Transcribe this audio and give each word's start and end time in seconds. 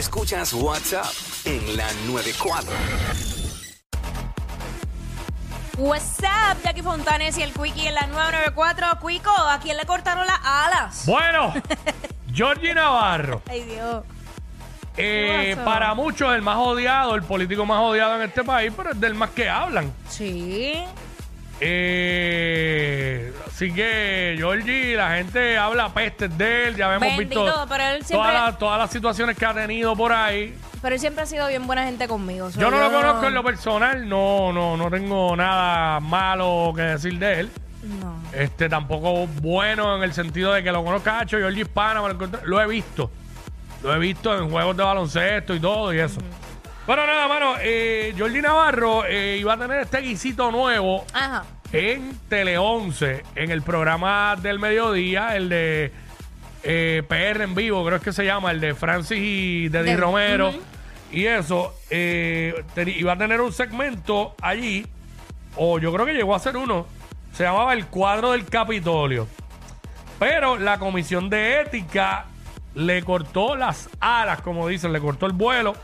Escuchas 0.00 0.54
WhatsApp 0.54 1.04
en 1.44 1.76
la 1.76 1.84
94. 2.06 2.72
What's 5.76 6.20
up, 6.20 6.56
Jackie 6.64 6.80
Fontanes 6.80 7.36
y 7.36 7.42
el 7.42 7.52
Quickie 7.52 7.86
en 7.88 7.94
la 7.96 8.06
994. 8.06 8.98
Quico, 9.06 9.30
¿a 9.30 9.60
quién 9.60 9.76
le 9.76 9.84
cortaron 9.84 10.26
las 10.26 10.40
alas? 10.42 11.02
Bueno, 11.04 11.52
Georgie 12.32 12.72
Navarro, 12.72 13.42
Ay, 13.46 13.62
Dios. 13.64 14.02
eh, 14.96 15.54
para 15.66 15.92
muchos 15.92 16.34
el 16.34 16.40
más 16.40 16.56
odiado, 16.56 17.14
el 17.14 17.22
político 17.22 17.66
más 17.66 17.80
odiado 17.80 18.16
en 18.16 18.22
este 18.22 18.42
país, 18.42 18.72
pero 18.74 18.92
es 18.92 19.00
del 19.00 19.12
más 19.14 19.28
que 19.30 19.50
hablan. 19.50 19.92
Sí. 20.08 20.82
Eh, 21.60 23.32
así 23.46 23.72
que 23.72 24.34
Georgie, 24.36 24.94
la 24.96 25.16
gente 25.16 25.56
habla 25.58 25.92
pestes 25.92 26.36
de 26.36 26.68
él, 26.68 26.76
ya 26.76 26.94
hemos 26.94 27.16
Bendito, 27.16 27.44
visto 27.44 27.66
pero 27.68 27.84
él 27.84 28.04
siempre- 28.04 28.16
todas, 28.16 28.34
las, 28.34 28.58
todas 28.58 28.78
las 28.78 28.90
situaciones 28.90 29.36
que 29.36 29.46
ha 29.46 29.54
tenido 29.54 29.94
por 29.96 30.12
ahí. 30.12 30.54
Pero 30.82 30.94
él 30.94 31.00
siempre 31.00 31.22
ha 31.24 31.26
sido 31.26 31.46
bien 31.48 31.66
buena 31.66 31.84
gente 31.84 32.08
conmigo. 32.08 32.50
so 32.50 32.58
Yo 32.60 32.70
no 32.70 32.78
lo 32.78 32.90
conozco 32.90 33.26
en 33.26 33.34
lo 33.34 33.44
personal, 33.44 34.08
no, 34.08 34.52
no, 34.52 34.76
no 34.76 34.90
tengo 34.90 35.36
nada 35.36 36.00
malo 36.00 36.72
que 36.74 36.82
decir 36.82 37.18
de 37.18 37.40
él. 37.40 37.50
No. 37.82 38.18
Este 38.32 38.68
tampoco 38.68 39.26
bueno 39.26 39.96
en 39.96 40.02
el 40.02 40.12
sentido 40.12 40.52
de 40.52 40.62
que 40.62 40.70
lo 40.72 40.84
conozca 40.84 41.20
Hacho, 41.20 41.36
Georgie 41.38 41.62
Hispana, 41.62 42.00
me 42.02 42.08
lo, 42.08 42.14
encontré- 42.14 42.42
lo 42.44 42.60
he 42.60 42.66
visto. 42.66 43.10
Lo 43.82 43.94
he 43.94 43.98
visto 43.98 44.36
en 44.38 44.50
juegos 44.50 44.76
de 44.76 44.82
baloncesto 44.82 45.54
y 45.54 45.60
todo 45.60 45.92
y 45.92 45.98
eso. 46.00 46.20
Pero 46.90 47.06
nada, 47.06 47.28
mano, 47.28 47.54
eh, 47.60 48.12
Georgie 48.16 48.42
Navarro 48.42 49.04
eh, 49.06 49.36
iba 49.38 49.52
a 49.52 49.56
tener 49.56 49.78
este 49.82 49.98
guisito 50.00 50.50
nuevo 50.50 51.04
Ajá. 51.12 51.44
en 51.70 52.18
Tele 52.28 52.58
11, 52.58 53.22
en 53.36 53.52
el 53.52 53.62
programa 53.62 54.34
del 54.34 54.58
mediodía, 54.58 55.36
el 55.36 55.48
de 55.48 55.92
eh, 56.64 57.04
PR 57.06 57.44
en 57.44 57.54
vivo, 57.54 57.86
creo 57.86 58.00
que 58.00 58.12
se 58.12 58.24
llama, 58.24 58.50
el 58.50 58.58
de 58.58 58.74
Francis 58.74 59.18
y 59.20 59.68
De- 59.68 59.96
Romero. 59.96 60.52
Y 61.12 61.26
eso, 61.26 61.74
eh, 61.90 62.64
te- 62.74 62.90
iba 62.90 63.12
a 63.12 63.16
tener 63.16 63.40
un 63.40 63.52
segmento 63.52 64.34
allí, 64.42 64.84
o 65.54 65.78
yo 65.78 65.92
creo 65.92 66.04
que 66.06 66.12
llegó 66.14 66.34
a 66.34 66.40
ser 66.40 66.56
uno, 66.56 66.88
se 67.32 67.44
llamaba 67.44 67.72
El 67.72 67.86
cuadro 67.86 68.32
del 68.32 68.46
Capitolio. 68.46 69.28
Pero 70.18 70.58
la 70.58 70.80
comisión 70.80 71.30
de 71.30 71.60
ética 71.60 72.24
le 72.74 73.04
cortó 73.04 73.54
las 73.54 73.88
alas, 74.00 74.40
como 74.40 74.66
dicen, 74.66 74.92
le 74.92 74.98
cortó 74.98 75.26
el 75.26 75.32
vuelo 75.34 75.76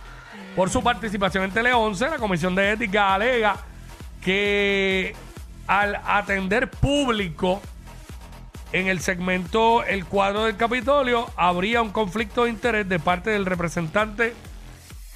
por 0.57 0.71
su 0.71 0.83
participación 0.83 1.45
en 1.45 1.51
Tele 1.53 1.73
11. 1.73 2.09
La 2.11 2.17
comisión 2.17 2.55
de 2.55 2.73
ética 2.73 3.15
alega 3.15 3.57
que 4.23 5.15
al 5.67 5.97
atender 6.07 6.71
público 6.71 7.61
en 8.73 8.89
el 8.89 9.01
segmento 9.01 9.85
El 9.85 10.05
cuadro 10.07 10.45
del 10.45 10.57
Capitolio 10.57 11.31
habría 11.37 11.83
un 11.83 11.91
conflicto 11.91 12.45
de 12.45 12.51
interés 12.51 12.89
de 12.89 12.99
parte 12.99 13.31
del 13.31 13.47
representante 13.47 14.35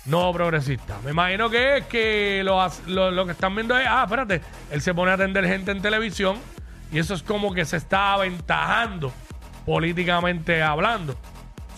no 0.06 0.32
progresista. 0.32 0.98
Me 1.04 1.10
imagino 1.10 1.50
que 1.50 1.78
es 1.78 1.86
que 1.86 2.42
lo, 2.44 2.60
lo- 2.86 3.10
lo 3.10 3.26
que 3.26 3.32
están 3.32 3.54
viendo 3.54 3.76
es, 3.78 3.86
ah, 3.88 4.02
espérate, 4.04 4.40
él 4.70 4.80
se 4.80 4.94
pone 4.94 5.10
a 5.10 5.14
atender 5.14 5.46
gente 5.46 5.72
en 5.72 5.82
televisión 5.82 6.36
y 6.92 6.98
eso 6.98 7.14
es 7.14 7.22
como 7.22 7.52
que 7.52 7.64
se 7.64 7.76
está 7.76 8.14
aventajando 8.14 9.12
políticamente 9.66 10.62
hablando. 10.62 11.16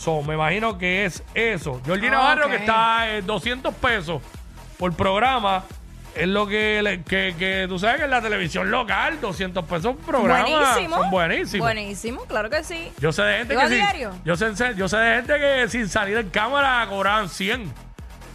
So, 0.02 0.20
me 0.22 0.34
imagino 0.34 0.78
que 0.78 1.04
es 1.04 1.22
eso. 1.32 1.80
Georgie 1.84 2.08
Ah, 2.08 2.12
Navarro, 2.12 2.48
que 2.48 2.56
está 2.56 3.08
en 3.16 3.24
200 3.24 3.72
pesos 3.74 4.20
por 4.76 4.92
programa, 4.94 5.62
es 6.16 6.26
lo 6.26 6.44
que, 6.48 6.82
le- 6.82 7.02
que, 7.04 7.36
que 7.38 7.66
tú 7.68 7.78
sabes 7.78 7.98
que 7.98 8.04
en 8.06 8.10
la 8.10 8.20
televisión 8.20 8.68
local, 8.68 9.20
200 9.20 9.64
pesos 9.64 9.94
por 9.94 10.16
programa 10.16 10.44
Buenísimo. 10.48 10.96
son 10.98 11.10
buenísimos. 11.12 11.64
Buenísimo, 11.66 12.20
claro 12.24 12.50
que 12.50 12.64
sí. 12.64 12.90
Yo 12.98 13.12
sé 13.12 13.22
de 13.22 13.38
gente 13.38 13.54
¿Iba 13.54 13.62
que 13.62 13.68
sin- 13.68 13.76
diario? 13.78 14.10
yo 14.24 14.34
sé, 14.34 14.52
yo 14.76 14.88
sé 14.88 14.96
de 14.96 15.14
gente 15.18 15.38
que 15.38 15.68
sin 15.68 15.88
salir 15.88 16.16
en 16.16 16.30
cámara 16.30 16.84
cobraban 16.88 17.28
100. 17.28 17.72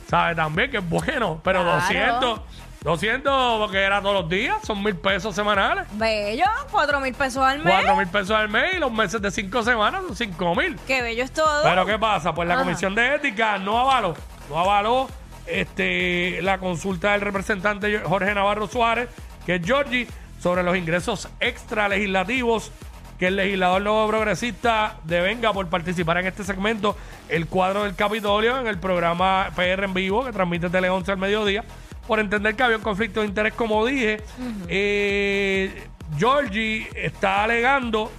¿Sabes? 0.10 0.38
También 0.38 0.72
que 0.72 0.78
es 0.78 0.88
bueno, 0.90 1.42
pero 1.44 1.64
Claro. 1.64 1.82
200, 1.82 2.40
200 2.82 3.60
porque 3.60 3.80
era 3.84 4.02
todos 4.02 4.22
los 4.22 4.30
días, 4.30 4.58
son 4.64 4.84
mil 4.84 4.96
pesos 4.96 5.36
semanales. 5.36 5.86
Bello, 5.94 6.46
cuatro 6.72 7.00
mil 7.00 7.14
pesos 7.14 7.44
al 7.44 7.60
mes. 7.60 7.74
Cuatro 7.74 7.96
mil 7.96 8.08
pesos 8.08 8.32
al 8.32 8.50
mes 8.50 8.76
y 8.76 8.80
los 8.80 8.92
meses 8.92 9.22
de 9.22 9.32
cinco 9.32 9.64
semanas 9.64 10.02
son 10.08 10.16
cinco 10.16 10.56
mil. 10.56 10.78
Qué 10.88 11.02
bello 11.02 11.24
es 11.24 11.32
todo. 11.32 11.64
Pero 11.64 11.86
¿qué 11.86 11.98
pasa? 11.98 12.34
Pues 12.34 12.48
la 12.48 12.56
Ajá. 12.56 12.64
Comisión 12.64 12.96
de 12.96 13.16
Ética 13.16 13.58
no 13.58 13.80
avaló, 13.80 14.16
no 14.50 14.60
avaló 14.60 15.10
este, 15.48 16.42
la 16.42 16.60
consulta 16.60 17.14
del 17.14 17.22
representante 17.22 18.00
Jorge 18.00 18.34
Navarro 18.34 18.68
Suárez, 18.68 19.10
que 19.46 19.56
es 19.56 19.66
Georgie, 19.66 20.08
sobre 20.40 20.64
los 20.64 20.78
ingresos 20.78 21.30
extra 21.40 21.90
legislativos 21.90 22.72
que 23.18 23.28
el 23.28 23.36
legislador 23.36 23.82
nuevo 23.82 24.08
progresista 24.08 24.98
devenga 25.04 25.52
por 25.52 25.68
participar 25.70 26.20
en 26.20 26.28
este 26.28 26.44
segmento, 26.44 26.96
el 27.30 27.48
cuadro 27.48 27.84
del 27.84 27.96
Capitolio, 27.96 28.60
en 28.60 28.68
el 28.68 28.78
programa 28.78 29.50
PR 29.56 29.86
en 29.86 29.94
vivo 29.96 30.24
que 30.24 30.32
transmite 30.32 30.70
Tele 30.70 30.90
11 30.90 31.14
al 31.14 31.18
mediodía, 31.18 31.64
por 32.08 32.20
entender 32.20 32.56
que 32.56 32.64
había 32.64 32.78
un 32.78 32.84
conflicto 32.84 33.22
de 33.22 33.28
interés, 33.28 33.54
como 33.54 33.86
dije. 33.86 34.22
Eh, 34.68 35.88
Georgie 36.18 36.88
está 36.96 37.44
alegando 37.44 38.12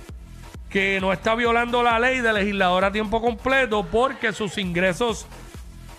que 0.68 1.00
no 1.00 1.12
está 1.12 1.34
violando 1.34 1.82
la 1.82 1.98
ley 1.98 2.20
de 2.20 2.32
legislador 2.32 2.84
a 2.84 2.92
tiempo 2.92 3.22
completo 3.22 3.86
porque 3.90 4.32
sus 4.32 4.58
ingresos 4.58 5.26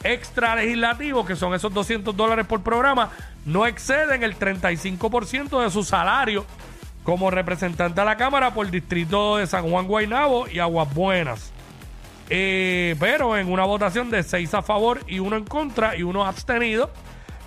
extra 0.03 0.55
legislativos, 0.55 1.25
que 1.25 1.35
son 1.35 1.53
esos 1.53 1.73
200 1.73 2.15
dólares 2.15 2.45
por 2.45 2.61
programa, 2.61 3.09
no 3.45 3.65
exceden 3.65 4.23
el 4.23 4.37
35% 4.37 5.63
de 5.63 5.71
su 5.71 5.83
salario 5.83 6.45
como 7.03 7.31
representante 7.31 7.99
a 8.01 8.05
la 8.05 8.17
Cámara 8.17 8.53
por 8.53 8.65
el 8.65 8.71
distrito 8.71 9.37
de 9.37 9.47
San 9.47 9.69
Juan 9.69 9.87
Guaynabo 9.87 10.47
y 10.47 10.59
Aguas 10.59 10.93
Buenas. 10.93 11.51
Eh, 12.29 12.95
pero 12.99 13.35
en 13.35 13.51
una 13.51 13.63
votación 13.63 14.11
de 14.11 14.21
6 14.21 14.53
a 14.53 14.61
favor 14.61 15.01
y 15.07 15.17
uno 15.17 15.35
en 15.35 15.45
contra 15.45 15.95
y 15.95 16.03
uno 16.03 16.25
abstenido, 16.25 16.91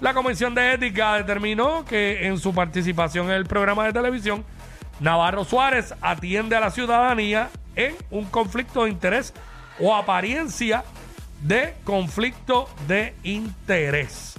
la 0.02 0.14
Comisión 0.14 0.52
de 0.52 0.74
Ética 0.74 1.14
determinó 1.14 1.84
que 1.84 2.26
en 2.26 2.36
su 2.36 2.52
participación 2.52 3.26
en 3.26 3.36
el 3.36 3.46
programa 3.46 3.86
de 3.86 3.92
televisión, 3.92 4.44
Navarro 4.98 5.44
Suárez 5.44 5.94
atiende 6.00 6.56
a 6.56 6.60
la 6.60 6.72
ciudadanía 6.72 7.50
en 7.76 7.94
un 8.10 8.24
conflicto 8.24 8.82
de 8.82 8.90
interés 8.90 9.32
o 9.78 9.94
apariencia 9.94 10.82
de 11.42 11.74
conflicto 11.84 12.68
de 12.88 13.14
interés. 13.22 14.34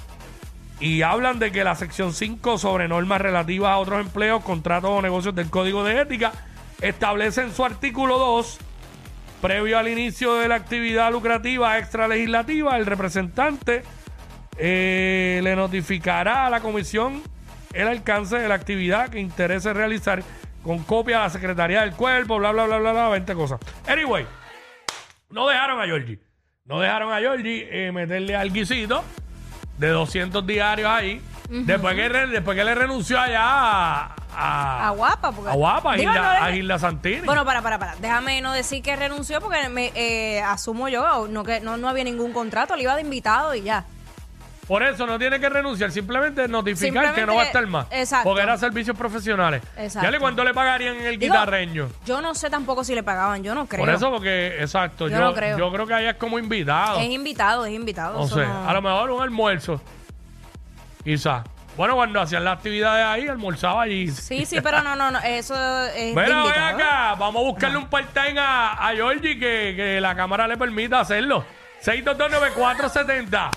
Y 0.81 1.01
hablan 1.01 1.39
de 1.39 1.53
que 1.53 1.63
la 1.63 1.75
sección 1.75 2.11
5 2.11 2.57
sobre 2.57 2.89
normas 2.89 3.21
relativas 3.21 3.71
a 3.71 3.77
otros 3.77 4.01
empleos, 4.01 4.43
contratos 4.43 4.89
o 4.91 5.01
negocios 5.01 5.33
del 5.33 5.49
Código 5.49 5.85
de 5.85 6.01
Ética 6.01 6.33
establece 6.81 7.41
en 7.41 7.55
su 7.55 7.63
artículo 7.63 8.19
2 8.19 8.59
previo 9.41 9.79
al 9.79 9.87
inicio 9.87 10.35
de 10.35 10.49
la 10.49 10.55
actividad 10.55 11.09
lucrativa 11.09 11.77
extralegislativa, 11.77 12.75
el 12.75 12.85
representante 12.85 13.83
eh, 14.57 15.39
le 15.43 15.55
notificará 15.55 16.45
a 16.45 16.49
la 16.49 16.59
comisión 16.59 17.21
el 17.73 17.87
alcance 17.87 18.37
de 18.37 18.47
la 18.47 18.55
actividad 18.55 19.09
que 19.09 19.19
interese 19.19 19.73
realizar 19.73 20.23
con 20.63 20.79
copia 20.83 21.19
a 21.19 21.23
la 21.23 21.29
Secretaría 21.29 21.81
del 21.81 21.93
Cuerpo, 21.93 22.37
bla, 22.37 22.51
bla, 22.51 22.65
bla, 22.65 22.77
bla, 22.77 22.91
bla, 22.93 23.09
20 23.09 23.33
cosas. 23.35 23.59
Anyway, 23.87 24.25
no 25.29 25.47
dejaron 25.47 25.81
a 25.81 25.85
Georgie. 25.85 26.19
No 26.65 26.79
dejaron 26.79 27.11
a 27.11 27.17
Georgie 27.19 27.67
eh, 27.87 27.91
meterle 27.91 28.35
al 28.35 28.51
guisito 28.53 29.03
de 29.77 29.89
200 29.89 30.45
diarios 30.47 30.89
ahí. 30.89 31.21
después, 31.49 31.95
que, 31.95 32.07
re- 32.07 32.27
después 32.27 32.55
que 32.57 32.63
le 32.63 32.73
renunció 32.75 33.19
allá 33.19 33.41
a, 33.43 34.15
a, 34.33 34.87
A 34.87 34.91
guapa, 34.91 35.31
porque. 35.33 35.51
a 35.51 35.53
Guapa, 35.55 35.93
a 35.93 35.95
Digo, 35.97 36.11
Gilda, 36.13 36.27
no 36.27 36.39
le- 36.45 36.51
a 36.51 36.51
Gilda 36.53 36.79
Santini. 36.79 37.21
Bueno, 37.25 37.43
para, 37.43 37.61
para, 37.61 37.77
para. 37.79 37.95
Déjame 37.97 38.39
no 38.41 38.53
decir 38.53 38.81
que 38.81 38.95
renunció 38.95 39.41
porque 39.41 39.67
me 39.67 39.91
eh, 39.95 40.41
asumo 40.41 40.87
yo 40.87 41.27
no 41.27 41.43
que 41.43 41.59
no, 41.59 41.75
no 41.75 41.89
había 41.89 42.05
ningún 42.05 42.31
contrato, 42.31 42.75
le 42.77 42.83
iba 42.83 42.95
de 42.95 43.01
invitado 43.01 43.53
y 43.55 43.63
ya. 43.63 43.83
Por 44.67 44.81
eso 44.81 45.05
no 45.05 45.19
tiene 45.19 45.39
que 45.41 45.49
renunciar, 45.49 45.91
simplemente 45.91 46.47
notificar 46.47 46.85
Simplemente 46.85 47.19
que 47.21 47.27
no 47.27 47.35
va 47.35 47.41
a 47.41 47.45
estar 47.45 47.67
más. 47.67 47.85
exacto. 47.91 48.29
Porque 48.29 48.43
era 48.43 48.57
servicios 48.57 48.97
profesionales. 48.97 49.61
Exacto. 49.77 50.05
¿Ya 50.07 50.11
le 50.11 50.19
cuánto 50.19 50.43
le 50.43 50.53
pagarían 50.53 50.95
en 50.95 51.05
el 51.05 51.19
Digo, 51.19 51.33
guitarreño? 51.33 51.89
Yo 52.05 52.21
no 52.21 52.33
sé 52.33 52.49
tampoco 52.49 52.83
si 52.85 52.95
le 52.95 53.03
pagaban, 53.03 53.43
yo 53.43 53.53
no 53.55 53.65
creo. 53.65 53.83
Por 53.83 53.93
eso, 53.93 54.09
porque, 54.09 54.55
exacto, 54.61 55.09
Yo 55.09 55.17
yo, 55.17 55.19
no 55.19 55.33
creo. 55.33 55.57
yo 55.57 55.71
creo 55.71 55.85
que 55.85 55.93
ahí 55.93 56.05
es 56.05 56.15
como 56.15 56.39
invitado. 56.39 56.99
Es 56.99 57.09
invitado, 57.09 57.65
es 57.65 57.73
invitado. 57.73 58.17
No 58.19 58.25
eso 58.25 58.35
sé, 58.35 58.45
no- 58.45 58.69
a 58.69 58.73
lo 58.73 58.81
mejor 58.81 59.11
un 59.11 59.21
almuerzo. 59.21 59.81
Quizás. 61.03 61.43
Bueno, 61.75 61.95
cuando 61.95 62.21
hacían 62.21 62.45
las 62.45 62.57
actividades 62.57 63.03
ahí, 63.05 63.27
almorzaba 63.27 63.81
allí. 63.81 64.07
Sí, 64.11 64.45
sí, 64.45 64.61
pero 64.61 64.81
no, 64.81 64.95
no, 64.95 65.09
no. 65.11 65.19
Eso 65.19 65.55
es. 65.87 65.93
de 65.95 66.09
Mira, 66.15 66.21
ven 66.27 66.37
invitado. 66.37 66.75
acá, 66.75 67.15
vamos 67.15 67.41
a 67.41 67.45
buscarle 67.45 67.77
un 67.79 67.87
part-time 67.87 68.39
a, 68.39 68.73
a 68.87 68.93
Georgie 68.93 69.37
que, 69.39 69.73
que 69.75 69.99
la 69.99 70.15
cámara 70.15 70.47
le 70.47 70.55
permita 70.55 70.99
hacerlo. 71.01 71.43
6229470. 71.83 73.49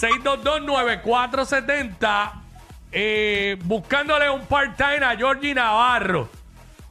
6229470 0.00 2.32
eh, 2.92 3.56
buscándole 3.64 4.30
un 4.30 4.44
part-time 4.46 5.04
a 5.04 5.16
Georgie 5.16 5.54
Navarro 5.54 6.28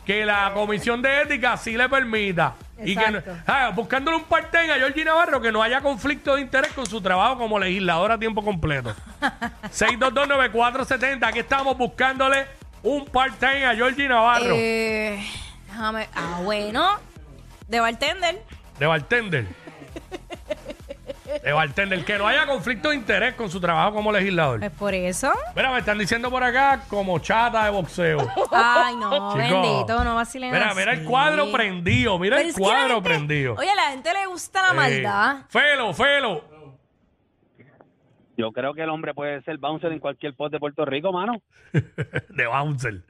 que 0.06 0.26
la 0.26 0.52
comisión 0.54 1.02
de 1.02 1.22
ética 1.22 1.56
sí 1.58 1.78
le 1.78 1.88
permita. 1.88 2.56
Y 2.84 2.96
que 2.96 3.12
no- 3.12 3.20
Exacto. 3.20 3.44
ah, 3.46 3.70
buscándole 3.76 4.18
un 4.18 4.24
part-time 4.24 4.72
a 4.72 4.76
Georgie 4.78 5.06
Navarro 5.06 5.40
que 5.40 5.52
no 5.52 5.62
haya 5.62 5.82
conflicto 5.82 6.34
de 6.36 6.42
interés 6.42 6.72
con 6.74 6.88
su 6.88 7.00
trabajo 7.02 7.38
como 7.38 7.60
legislador 7.60 8.12
a 8.12 8.18
tiempo 8.18 8.44
completo. 8.44 8.96
6229470 9.72 11.24
aquí 11.28 11.40
estamos 11.40 11.78
buscándole 11.78 12.48
un 12.82 13.06
part-time 13.06 13.66
a 13.68 13.76
Georgie 13.76 14.08
Navarro 14.08 14.56
Eh, 14.58 15.24
déjame. 15.68 16.10
Ah, 16.16 16.40
bueno. 16.44 16.98
De 17.68 17.80
bartender. 17.80 18.42
de 18.80 18.86
bartender. 18.88 19.46
De 21.44 21.52
bartender, 21.54 22.04
que 22.06 22.18
no 22.18 22.28
haya 22.28 22.46
conflicto 22.46 22.90
de 22.90 22.96
interés 22.96 23.34
con 23.36 23.50
su 23.50 23.60
trabajo 23.60 23.94
como 23.94 24.12
legislador. 24.12 24.60
Pues 24.60 24.72
por 24.72 24.94
eso. 24.94 25.32
Mira, 25.56 25.72
me 25.72 25.80
están 25.80 25.98
diciendo 25.98 26.30
por 26.30 26.44
acá 26.44 26.82
como 26.88 27.18
chata 27.20 27.66
de 27.66 27.72
boxeo. 27.72 28.20
Ay, 28.52 28.96
no, 28.96 29.34
Chico. 29.34 29.62
bendito, 29.62 30.04
no 30.04 30.16
vacilen 30.16 30.52
Mira, 30.52 30.68
así. 30.70 30.78
mira 30.80 30.94
el 30.94 31.04
cuadro 31.04 31.52
prendido, 31.52 32.18
mira 32.20 32.38
Pero 32.38 32.50
el 32.50 32.54
es 32.54 32.58
cuadro 32.58 32.96
gente- 32.96 33.10
prendido. 33.10 33.56
Oye, 33.58 33.70
a 33.70 33.76
la 33.76 33.92
gente 33.92 34.14
le 34.14 34.26
gusta 34.28 34.62
la 34.62 34.70
Eh, 34.70 34.74
maldad. 35.04 35.36
Felo, 35.50 35.94
Felo. 35.94 36.52
Yo 38.38 38.52
creo 38.54 38.74
que 38.74 38.82
el 38.82 38.90
hombre 38.90 39.14
puede 39.14 39.42
ser 39.44 39.58
bouncer 39.58 39.92
en 39.92 40.00
cualquier 40.00 40.34
post 40.36 40.54
de 40.54 40.60
Puerto 40.60 40.84
Rico, 40.86 41.12
mano. 41.12 41.42
de 41.74 42.48
bouncer. 42.48 43.02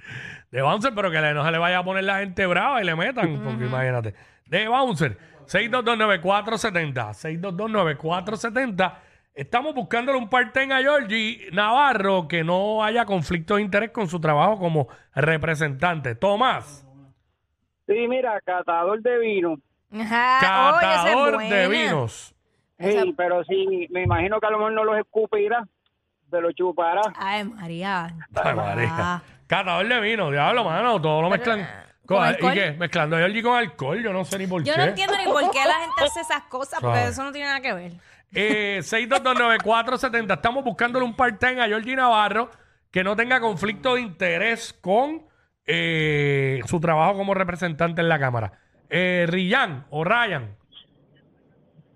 De 0.51 0.61
bouncer, 0.61 0.93
pero 0.93 1.09
que 1.11 1.21
le- 1.21 1.33
no 1.33 1.45
se 1.45 1.51
le 1.51 1.57
vaya 1.57 1.79
a 1.79 1.83
poner 1.83 2.03
la 2.03 2.19
gente 2.19 2.45
brava 2.47 2.81
y 2.81 2.85
le 2.85 2.95
metan, 2.95 3.39
porque 3.43 3.65
imagínate. 3.65 4.13
De 4.51 4.67
bouncer. 4.67 5.17
6229470. 5.47 7.13
6229470. 7.13 8.93
Estamos 9.33 9.73
buscándole 9.73 10.17
un 10.17 10.29
part-time 10.29 10.73
a 10.73 10.79
Georgie 10.79 11.47
Navarro 11.53 12.27
que 12.27 12.43
no 12.43 12.83
haya 12.83 13.05
conflicto 13.05 13.55
de 13.55 13.61
interés 13.61 13.91
con 13.91 14.09
su 14.09 14.19
trabajo 14.19 14.59
como 14.59 14.89
representante. 15.15 16.15
Tomás, 16.15 16.85
Sí, 17.87 18.07
mira, 18.07 18.39
catador 18.41 19.01
de 19.01 19.17
vino. 19.19 19.57
Ajá. 19.93 20.37
Catador 20.39 21.35
buena. 21.35 21.55
de 21.55 21.67
vinos. 21.67 22.33
Sí, 22.79 23.13
pero 23.17 23.43
sí, 23.43 23.87
me 23.89 24.03
imagino 24.03 24.39
que 24.39 24.47
a 24.47 24.49
lo 24.49 24.57
mejor 24.59 24.73
no 24.73 24.83
los 24.85 24.97
escupirá, 24.97 25.67
se 26.29 26.39
los 26.41 26.53
chupará. 26.55 27.01
Ay, 27.17 27.43
María. 27.43 28.13
Ay, 28.35 28.55
María. 28.55 29.21
Catador 29.47 29.87
de 29.87 29.99
vino, 29.99 30.31
diablo, 30.31 30.63
mano. 30.63 31.01
Todo 31.01 31.21
lo 31.21 31.29
mezclan. 31.29 31.67
¿Con 32.11 32.19
con- 32.19 32.27
¿Y 32.27 32.29
alcohol? 32.29 32.53
qué? 32.53 32.71
Mezclando 32.73 33.15
a 33.15 33.19
Georgie 33.19 33.43
con 33.43 33.57
alcohol. 33.57 34.03
Yo 34.03 34.13
no 34.13 34.25
sé 34.25 34.37
ni 34.37 34.47
por 34.47 34.63
Yo 34.63 34.73
qué. 34.73 34.79
no 34.79 34.85
entiendo 34.85 35.17
ni 35.17 35.25
por 35.25 35.49
qué 35.51 35.59
la 35.65 35.73
gente 35.75 36.03
hace 36.05 36.21
esas 36.21 36.43
cosas, 36.43 36.79
porque 36.81 37.07
eso 37.07 37.23
no 37.23 37.31
tiene 37.31 37.47
nada 37.47 37.61
que 37.61 37.73
ver. 37.73 37.91
Eh, 38.33 38.79
6229470. 38.83 40.33
Estamos 40.35 40.63
buscándole 40.63 41.05
un 41.05 41.15
part-time 41.15 41.61
a 41.61 41.67
Georgie 41.67 41.95
Navarro 41.95 42.49
que 42.91 43.03
no 43.03 43.15
tenga 43.15 43.39
conflicto 43.39 43.95
de 43.95 44.01
interés 44.01 44.73
con 44.81 45.23
eh, 45.65 46.59
su 46.65 46.79
trabajo 46.79 47.15
como 47.17 47.33
representante 47.33 48.01
en 48.01 48.09
la 48.09 48.19
Cámara. 48.19 48.53
Eh, 48.89 49.25
Ryan 49.29 49.85
o 49.89 50.03
Ryan. 50.03 50.55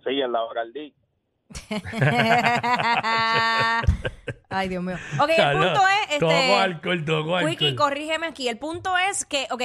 Sí, 0.04 0.22
en 0.22 0.32
la 0.32 0.40
alcaldía. 0.40 0.92
Ay, 4.50 4.70
Dios 4.70 4.84
mío. 4.84 4.96
Ok, 5.20 5.30
el 5.38 5.52
punto 5.58 5.82
es, 6.10 6.20
Todo 6.20 6.30
con 6.30 6.38
este, 6.38 6.54
alcohol, 6.56 7.06
todo 7.06 7.26
con 7.26 7.44
Wiki, 7.46 7.68
alcohol. 7.68 7.90
corrígeme 7.90 8.28
aquí. 8.28 8.48
El 8.48 8.58
punto 8.58 8.98
es 8.98 9.26
que, 9.26 9.48
ok, 9.52 9.62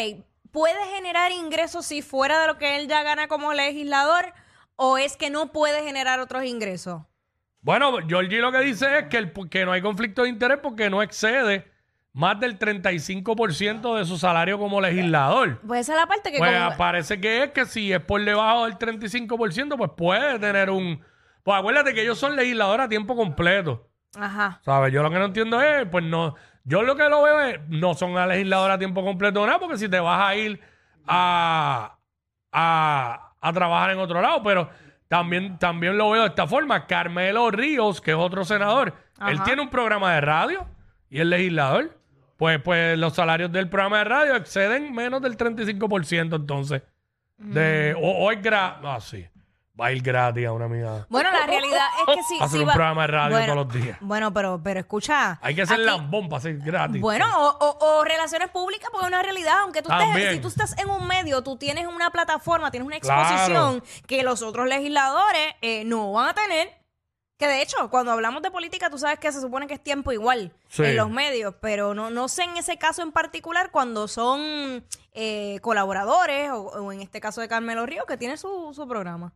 ¿puede 0.52 0.84
generar 0.94 1.32
ingresos 1.32 1.86
si 1.86 2.02
fuera 2.02 2.40
de 2.40 2.46
lo 2.46 2.58
que 2.58 2.76
él 2.76 2.88
ya 2.88 3.02
gana 3.02 3.28
como 3.28 3.52
legislador 3.52 4.32
o 4.76 4.98
es 4.98 5.16
que 5.16 5.30
no 5.30 5.52
puede 5.52 5.82
generar 5.82 6.20
otros 6.20 6.44
ingresos? 6.44 7.02
Bueno, 7.62 7.98
Georgie 8.08 8.38
lo 8.40 8.52
que 8.52 8.60
dice 8.60 8.98
es 9.00 9.04
que, 9.08 9.18
el, 9.18 9.32
que 9.50 9.64
no 9.66 9.72
hay 9.72 9.82
conflicto 9.82 10.22
de 10.22 10.30
interés 10.30 10.58
porque 10.62 10.88
no 10.88 11.02
excede 11.02 11.70
más 12.12 12.40
del 12.40 12.58
35% 12.58 13.96
de 13.98 14.04
su 14.04 14.18
salario 14.18 14.58
como 14.58 14.80
legislador. 14.80 15.60
Pues 15.66 15.80
esa 15.82 15.92
es 15.92 16.00
la 16.00 16.06
parte 16.06 16.32
que... 16.32 16.38
Pues 16.38 16.56
como- 16.56 16.76
parece 16.76 17.20
que 17.20 17.44
es 17.44 17.50
que 17.50 17.66
si 17.66 17.92
es 17.92 18.00
por 18.00 18.24
debajo 18.24 18.64
del 18.64 18.78
35%, 18.78 19.76
pues 19.76 19.90
puede 19.96 20.38
tener 20.38 20.70
un... 20.70 21.04
Pues 21.42 21.58
acuérdate 21.58 21.94
que 21.94 22.02
ellos 22.02 22.18
son 22.18 22.34
legisladores 22.36 22.86
a 22.86 22.88
tiempo 22.88 23.14
completo. 23.14 23.88
Ajá. 24.18 24.60
¿Sabes? 24.64 24.92
Yo 24.92 25.02
lo 25.02 25.10
que 25.10 25.18
no 25.18 25.26
entiendo 25.26 25.60
es, 25.62 25.86
pues 25.88 26.04
no... 26.04 26.34
Yo 26.64 26.82
lo 26.82 26.96
que 26.96 27.08
lo 27.08 27.22
veo 27.22 27.40
es, 27.40 27.60
no 27.68 27.94
son 27.94 28.16
a 28.18 28.26
legisladores 28.26 28.76
a 28.76 28.78
tiempo 28.78 29.04
completo 29.04 29.44
nada, 29.46 29.58
porque 29.58 29.78
si 29.78 29.88
te 29.88 29.98
vas 29.98 30.20
a 30.28 30.36
ir 30.36 30.60
a, 31.06 31.96
a, 32.52 33.32
a 33.40 33.52
trabajar 33.52 33.90
en 33.90 33.98
otro 33.98 34.20
lado, 34.20 34.42
pero 34.42 34.70
también, 35.08 35.58
también 35.58 35.96
lo 35.98 36.10
veo 36.10 36.22
de 36.22 36.28
esta 36.28 36.46
forma. 36.46 36.86
Carmelo 36.86 37.50
Ríos, 37.50 38.00
que 38.00 38.12
es 38.12 38.16
otro 38.16 38.44
senador, 38.44 38.94
él 39.26 39.42
tiene 39.42 39.62
un 39.62 39.70
programa 39.70 40.14
de 40.14 40.20
radio 40.20 40.66
y 41.08 41.20
es 41.20 41.26
legislador. 41.26 41.98
Pues, 42.36 42.60
pues 42.62 42.98
los 42.98 43.14
salarios 43.14 43.52
del 43.52 43.68
programa 43.68 43.98
de 43.98 44.04
radio 44.04 44.36
exceden 44.36 44.94
menos 44.94 45.20
del 45.20 45.36
35% 45.36 46.36
entonces. 46.36 46.82
De, 47.36 47.94
o, 47.98 48.26
o 48.26 48.30
es 48.32 48.42
gratis. 48.42 48.80
Ah, 48.84 49.00
sí. 49.00 49.26
Va 49.80 49.86
a 49.86 49.92
ir 49.92 50.02
gratis 50.02 50.46
a 50.46 50.52
una 50.52 50.66
amiga. 50.66 51.06
Bueno, 51.08 51.30
la 51.30 51.46
realidad 51.46 51.86
es 52.06 52.16
que 52.16 52.22
sí. 52.24 52.36
Hacer 52.40 52.50
sí 52.58 52.62
un 52.64 52.68
va- 52.68 52.74
programa 52.74 53.02
de 53.02 53.06
radio 53.06 53.36
Bueno, 53.36 53.52
todos 53.54 53.66
los 53.74 53.82
días. 53.82 53.98
Bueno, 54.00 54.32
pero, 54.32 54.60
pero 54.62 54.80
escucha. 54.80 55.38
Hay 55.42 55.54
que 55.54 55.62
hacer 55.62 55.76
aquí- 55.76 55.84
lambón 55.86 56.28
para 56.28 56.42
ser 56.42 56.58
gratis. 56.58 57.00
Bueno, 57.00 57.26
o, 57.38 57.56
o- 57.66 57.98
o 58.00 58.04
relaciones 58.04 58.48
públicas, 58.50 58.88
porque 58.92 59.06
es 59.06 59.08
una 59.12 59.22
realidad. 59.22 59.60
Aunque 59.62 59.82
tú 59.82 59.90
estés, 59.92 60.32
si 60.34 60.40
tú 60.40 60.48
estás 60.48 60.76
en 60.78 60.90
un 60.90 61.06
medio, 61.06 61.42
tú 61.42 61.56
tienes 61.56 61.86
una 61.86 62.10
plataforma, 62.10 62.70
tienes 62.70 62.86
una 62.86 63.00
Claro. 63.00 63.22
exposición 63.22 63.82
que 64.06 64.22
los 64.22 64.42
otros 64.42 64.66
legisladores 64.66 65.54
eh, 65.62 65.84
no 65.84 66.12
van 66.12 66.28
a 66.28 66.34
tener. 66.34 66.78
Que 67.38 67.46
de 67.48 67.62
hecho, 67.62 67.88
cuando 67.88 68.12
hablamos 68.12 68.42
de 68.42 68.50
política, 68.50 68.90
tú 68.90 68.98
sabes 68.98 69.18
que 69.18 69.32
se 69.32 69.40
supone 69.40 69.66
que 69.66 69.72
es 69.72 69.82
tiempo 69.82 70.12
igual 70.12 70.52
Sí. 70.68 70.84
en 70.84 70.96
los 70.98 71.08
medios, 71.08 71.54
pero 71.62 71.94
no, 71.94 72.10
no 72.10 72.28
sé 72.28 72.42
en 72.42 72.58
ese 72.58 72.76
caso 72.76 73.00
en 73.00 73.12
particular 73.12 73.70
cuando 73.70 74.08
son 74.08 74.84
eh, 75.14 75.58
colaboradores, 75.62 76.50
o, 76.50 76.60
o 76.64 76.92
en 76.92 77.00
este 77.00 77.18
caso 77.18 77.40
de 77.40 77.48
Carmelo 77.48 77.86
Ríos, 77.86 78.04
que 78.06 78.18
tiene 78.18 78.36
su, 78.36 78.72
su 78.74 78.86
programa. 78.86 79.32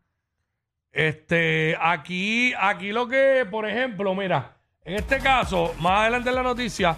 Este, 0.95 1.77
aquí, 1.81 2.53
aquí 2.57 2.93
lo 2.93 3.09
que, 3.09 3.45
por 3.51 3.69
ejemplo, 3.69 4.15
mira, 4.15 4.53
en 4.85 4.95
este 4.95 5.19
caso, 5.19 5.75
más 5.81 6.03
adelante 6.03 6.29
en 6.29 6.37
la 6.37 6.43
noticia, 6.45 6.97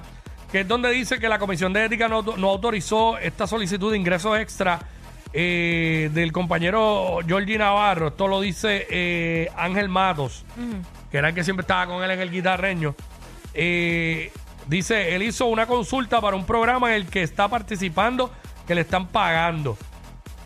que 0.53 0.61
es 0.61 0.69
donde 0.69 0.91
dice 0.91 1.19
que 1.19 1.31
la 1.31 1.39
Comisión 1.39 1.73
de 1.73 1.87
Ética 1.87 2.07
no, 2.07 2.23
no 2.23 2.51
autorizó 2.51 3.17
esta 3.17 3.47
solicitud 3.47 3.91
de 3.91 3.97
ingresos 3.97 4.39
extra 4.39 4.81
eh, 5.33 6.11
del 6.13 6.31
compañero 6.31 7.19
Georgie 7.27 7.59
Navarro. 7.59 8.09
Esto 8.09 8.29
lo 8.29 8.41
dice 8.41 8.87
eh, 8.91 9.51
Ángel 9.57 9.89
Matos, 9.89 10.45
que 11.11 11.17
era 11.17 11.31
el 11.31 11.35
que 11.35 11.43
siempre 11.43 11.63
estaba 11.63 11.87
con 11.87 12.05
él 12.05 12.11
en 12.11 12.21
el 12.21 12.31
guitarreño. 12.31 12.95
Eh, 13.55 14.31
dice, 14.67 15.15
él 15.15 15.23
hizo 15.23 15.47
una 15.47 15.67
consulta 15.67 16.21
para 16.21 16.37
un 16.37 16.45
programa 16.45 16.91
en 16.91 16.97
el 16.97 17.07
que 17.07 17.23
está 17.23 17.49
participando, 17.49 18.31
que 18.67 18.75
le 18.75 18.83
están 18.83 19.09
pagando. 19.09 19.79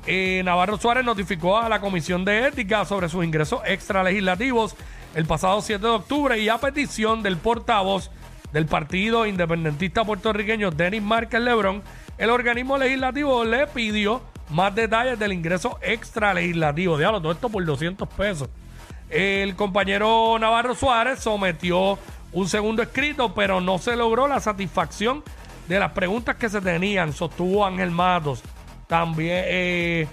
Eh, 0.07 0.42
Navarro 0.45 0.78
Suárez 0.78 1.04
notificó 1.04 1.59
a 1.59 1.69
la 1.69 1.80
Comisión 1.80 2.25
de 2.25 2.47
Ética 2.47 2.85
sobre 2.85 3.09
sus 3.09 3.25
ingresos 3.25 3.61
extralegislativos 3.66 4.75
el 5.14 5.26
pasado 5.26 5.61
7 5.61 5.83
de 5.83 5.92
octubre 5.92 6.38
y 6.38 6.49
a 6.49 6.59
petición 6.59 7.23
del 7.23 7.37
portavoz 7.37 8.11
del 8.52 8.66
Partido 8.66 9.26
Independentista 9.26 10.04
Puertorriqueño, 10.04 10.71
Denis 10.71 11.02
Márquez 11.02 11.40
Lebrón, 11.40 11.83
el 12.19 12.30
organismo 12.30 12.78
legislativo 12.78 13.45
le 13.45 13.66
pidió 13.66 14.23
más 14.50 14.75
detalles 14.75 15.19
del 15.19 15.33
ingreso 15.33 15.78
extralegislativo. 15.83 16.99
Diablo, 16.99 17.21
todo 17.21 17.33
esto 17.33 17.49
por 17.49 17.64
200 17.64 18.09
pesos. 18.09 18.49
El 19.09 19.57
compañero 19.57 20.38
Navarro 20.38 20.75
Suárez 20.75 21.21
sometió 21.21 21.99
un 22.33 22.49
segundo 22.49 22.83
escrito, 22.83 23.35
pero 23.35 23.61
no 23.61 23.78
se 23.78 23.97
logró 23.97 24.28
la 24.28 24.40
satisfacción 24.40 25.23
de 25.69 25.78
las 25.78 25.92
preguntas 25.92 26.37
que 26.37 26.49
se 26.49 26.61
tenían, 26.61 27.12
sostuvo 27.12 27.64
Ángel 27.64 27.90
Matos. 27.90 28.42
También 28.90 29.44
eh, 29.47 30.09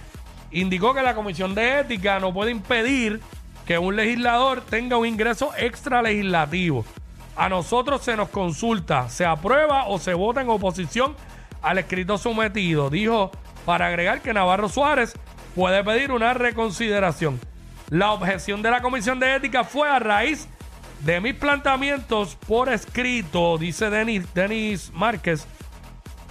indicó 0.52 0.94
que 0.94 1.02
la 1.02 1.16
Comisión 1.16 1.52
de 1.52 1.80
Ética 1.80 2.20
no 2.20 2.32
puede 2.32 2.52
impedir 2.52 3.20
que 3.66 3.76
un 3.76 3.96
legislador 3.96 4.60
tenga 4.60 4.96
un 4.96 5.04
ingreso 5.04 5.50
extralegislativo. 5.58 6.84
A 7.34 7.48
nosotros 7.48 8.02
se 8.02 8.16
nos 8.16 8.28
consulta, 8.28 9.08
se 9.08 9.26
aprueba 9.26 9.88
o 9.88 9.98
se 9.98 10.14
vota 10.14 10.42
en 10.42 10.48
oposición 10.48 11.16
al 11.60 11.78
escrito 11.78 12.18
sometido. 12.18 12.88
Dijo 12.88 13.32
para 13.66 13.88
agregar 13.88 14.20
que 14.20 14.32
Navarro 14.32 14.68
Suárez 14.68 15.14
puede 15.56 15.82
pedir 15.82 16.12
una 16.12 16.32
reconsideración. 16.32 17.40
La 17.90 18.12
objeción 18.12 18.62
de 18.62 18.70
la 18.70 18.80
Comisión 18.80 19.18
de 19.18 19.34
Ética 19.34 19.64
fue 19.64 19.88
a 19.88 19.98
raíz 19.98 20.46
de 21.00 21.20
mis 21.20 21.34
planteamientos 21.34 22.36
por 22.46 22.68
escrito, 22.68 23.58
dice 23.58 23.90
Denis, 23.90 24.32
Denis 24.34 24.92
Márquez, 24.94 25.48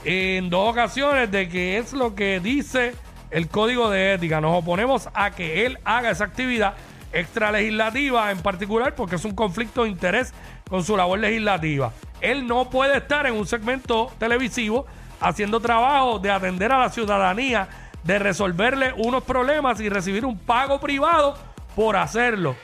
en 0.03 0.49
dos 0.49 0.69
ocasiones 0.71 1.31
de 1.31 1.49
que 1.49 1.77
es 1.77 1.93
lo 1.93 2.15
que 2.15 2.39
dice 2.39 2.93
el 3.31 3.47
código 3.49 3.89
de 3.89 4.13
ética. 4.13 4.41
Nos 4.41 4.57
oponemos 4.57 5.09
a 5.13 5.31
que 5.31 5.65
él 5.65 5.79
haga 5.83 6.11
esa 6.11 6.25
actividad 6.25 6.75
extralegislativa 7.13 8.31
en 8.31 8.39
particular 8.39 8.95
porque 8.95 9.15
es 9.15 9.25
un 9.25 9.33
conflicto 9.33 9.83
de 9.83 9.89
interés 9.89 10.33
con 10.69 10.83
su 10.83 10.95
labor 10.97 11.19
legislativa. 11.19 11.91
Él 12.21 12.47
no 12.47 12.69
puede 12.69 12.97
estar 12.97 13.25
en 13.25 13.35
un 13.35 13.47
segmento 13.47 14.11
televisivo 14.17 14.85
haciendo 15.19 15.59
trabajo 15.59 16.19
de 16.19 16.31
atender 16.31 16.71
a 16.71 16.79
la 16.79 16.89
ciudadanía, 16.89 17.67
de 18.03 18.19
resolverle 18.19 18.93
unos 18.97 19.23
problemas 19.23 19.79
y 19.79 19.89
recibir 19.89 20.25
un 20.25 20.37
pago 20.37 20.79
privado 20.79 21.37
por 21.75 21.95
hacerlo. 21.95 22.55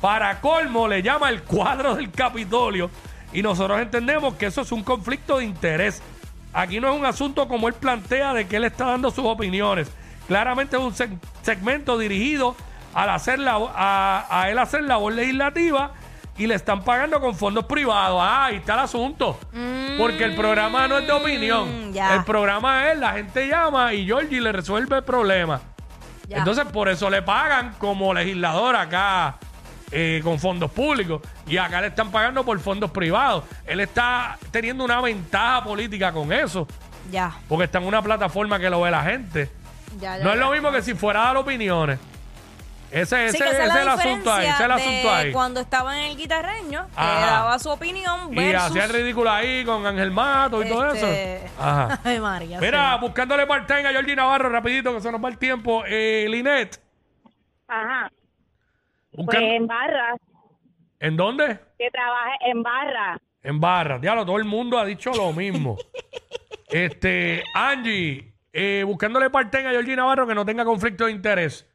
Para 0.00 0.40
colmo, 0.40 0.88
le 0.88 1.02
llama 1.02 1.28
el 1.28 1.42
cuadro 1.42 1.94
del 1.94 2.10
Capitolio 2.10 2.90
y 3.32 3.42
nosotros 3.42 3.80
entendemos 3.80 4.34
que 4.34 4.46
eso 4.46 4.62
es 4.62 4.72
un 4.72 4.82
conflicto 4.82 5.38
de 5.38 5.44
interés. 5.44 6.02
Aquí 6.52 6.80
no 6.80 6.92
es 6.92 6.98
un 6.98 7.06
asunto 7.06 7.46
como 7.48 7.68
él 7.68 7.74
plantea 7.74 8.32
de 8.34 8.46
que 8.48 8.56
él 8.56 8.64
está 8.64 8.86
dando 8.86 9.10
sus 9.10 9.24
opiniones. 9.24 9.90
Claramente 10.26 10.76
es 10.76 10.82
un 10.82 10.92
seg- 10.92 11.18
segmento 11.42 11.96
dirigido 11.98 12.56
al 12.94 13.10
hacer 13.10 13.38
la, 13.38 13.56
a, 13.74 14.26
a 14.30 14.50
él 14.50 14.58
hacer 14.58 14.82
labor 14.82 15.12
legislativa 15.12 15.92
y 16.36 16.46
le 16.46 16.54
están 16.54 16.82
pagando 16.82 17.20
con 17.20 17.34
fondos 17.36 17.66
privados. 17.66 18.18
Ah, 18.22 18.46
ahí 18.46 18.56
está 18.56 18.74
el 18.74 18.80
asunto. 18.80 19.38
Porque 19.98 20.24
el 20.24 20.34
programa 20.34 20.88
no 20.88 20.98
es 20.98 21.06
de 21.06 21.12
opinión. 21.12 21.90
Mm, 21.90 21.92
ya. 21.92 22.14
El 22.16 22.24
programa 22.24 22.90
es 22.90 22.98
la 22.98 23.12
gente 23.12 23.46
llama 23.46 23.92
y 23.92 24.06
Georgie 24.06 24.40
le 24.40 24.50
resuelve 24.52 24.96
el 24.96 25.04
problema. 25.04 25.60
Ya. 26.26 26.38
Entonces, 26.38 26.64
por 26.66 26.88
eso 26.88 27.10
le 27.10 27.22
pagan 27.22 27.74
como 27.78 28.14
legislador 28.14 28.74
acá 28.76 29.36
eh, 29.92 30.20
con 30.22 30.38
fondos 30.38 30.70
públicos. 30.70 31.20
Y 31.46 31.56
acá 31.56 31.80
le 31.80 31.88
están 31.88 32.10
pagando 32.10 32.44
por 32.44 32.58
fondos 32.60 32.90
privados. 32.90 33.44
Él 33.66 33.80
está 33.80 34.38
teniendo 34.50 34.84
una 34.84 35.00
ventaja 35.00 35.64
política 35.64 36.12
con 36.12 36.32
eso. 36.32 36.66
Ya. 37.10 37.32
Porque 37.48 37.64
está 37.64 37.78
en 37.78 37.86
una 37.86 38.02
plataforma 38.02 38.58
que 38.58 38.70
lo 38.70 38.80
ve 38.80 38.90
la 38.90 39.02
gente. 39.02 39.50
Ya, 39.98 40.18
ya, 40.18 40.24
No 40.24 40.32
es 40.32 40.38
lo 40.38 40.50
mismo 40.50 40.70
que 40.70 40.82
si 40.82 40.94
fuera 40.94 41.22
a 41.22 41.26
dar 41.26 41.36
opiniones. 41.38 41.98
Ese, 42.90 43.26
ese, 43.26 43.38
Sí, 43.38 43.44
es 43.44 43.58
el 43.58 43.88
asunto 43.88 44.32
ahí. 44.32 44.46
Ese 44.46 44.54
es 44.54 44.60
el 44.60 44.70
asunto 44.70 45.14
ahí. 45.14 45.32
cuando 45.32 45.60
estaba 45.60 45.96
en 45.96 46.10
el 46.10 46.16
guitarreño, 46.16 46.86
que 46.88 47.00
daba 47.00 47.58
su 47.58 47.70
opinión 47.70 48.32
Y 48.32 48.36
versus... 48.36 48.70
hacía 48.70 48.84
el 48.84 48.90
ridículo 48.90 49.30
ahí 49.30 49.64
con 49.64 49.86
Ángel 49.86 50.10
Mato 50.10 50.62
y 50.62 50.68
todo 50.68 50.90
este, 50.92 51.36
eso. 51.36 51.54
Ajá. 51.58 52.00
Ay, 52.04 52.18
María. 52.18 52.60
Mira, 52.60 52.94
sí. 52.94 53.00
buscándole 53.00 53.46
part-time 53.46 53.86
a 53.86 53.92
Georgie 53.92 54.16
Navarro, 54.16 54.48
rapidito, 54.48 54.92
que 54.92 55.00
se 55.00 55.12
nos 55.12 55.22
va 55.22 55.28
el 55.28 55.38
tiempo. 55.38 55.84
Eh, 55.86 56.26
Linet, 56.28 56.80
Ajá. 57.68 58.10
Pues 59.26 59.38
en 59.40 59.66
barra, 59.66 60.16
¿en 60.98 61.16
dónde? 61.16 61.58
que 61.78 61.90
trabaje 61.90 62.36
en 62.46 62.62
barra. 62.62 63.18
En 63.42 63.58
barras. 63.60 64.00
Diablo, 64.00 64.26
todo 64.26 64.36
el 64.36 64.44
mundo 64.44 64.78
ha 64.78 64.84
dicho 64.84 65.10
lo 65.12 65.32
mismo. 65.32 65.76
este, 66.70 67.42
Angie, 67.54 68.32
eh, 68.52 68.82
buscándole 68.86 69.30
parte 69.30 69.58
a 69.66 69.70
Georgie 69.70 69.96
Navarro 69.96 70.26
que 70.26 70.34
no 70.34 70.44
tenga 70.44 70.64
conflicto 70.64 71.06
de 71.06 71.12
interés 71.12 71.66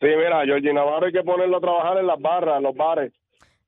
Sí, 0.00 0.06
mira, 0.06 0.42
Georgie 0.44 0.72
Navarro 0.72 1.06
hay 1.06 1.12
que 1.12 1.22
ponerlo 1.22 1.58
a 1.58 1.60
trabajar 1.60 1.98
en 1.98 2.06
las 2.06 2.18
barras, 2.20 2.56
en 2.56 2.62
los 2.62 2.74
bares. 2.74 3.12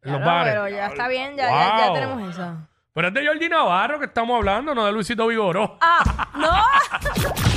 en 0.03 0.13
los 0.13 0.25
bares. 0.25 0.53
pero 0.55 0.69
ya 0.69 0.87
está 0.87 1.07
bien, 1.09 1.37
ya, 1.37 1.51
ya, 1.51 1.79
ya 1.79 1.85
Wow. 1.89 1.95
tenemos 1.95 2.31
eso. 2.31 2.57
Pero 2.95 3.09
es 3.09 3.15
de 3.15 3.21
Georgie 3.23 3.49
Navarro 3.51 3.99
que 3.99 4.07
estamos 4.07 4.37
hablando, 4.39 4.75
no 4.75 4.87
de 4.87 4.93
Luisito 4.93 5.27
Vigoró. 5.27 5.77
Ah, 5.81 6.29
no. 6.37 7.52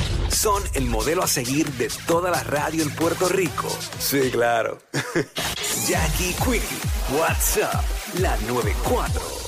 Son 0.46 0.62
el 0.74 0.86
modelo 0.86 1.24
a 1.24 1.26
seguir 1.26 1.68
de 1.72 1.90
toda 2.06 2.30
la 2.30 2.40
radio 2.44 2.84
en 2.84 2.90
Puerto 2.90 3.28
Rico. 3.28 3.66
Sí, 3.98 4.30
claro. 4.30 4.78
Jackie 5.88 6.34
Quickie, 6.34 7.18
WhatsApp, 7.18 7.84
la 8.20 8.36
94. 8.46 9.45